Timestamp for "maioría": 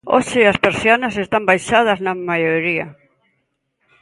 2.29-2.87